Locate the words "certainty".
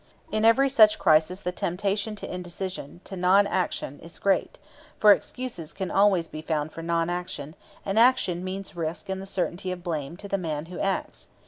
9.27-9.71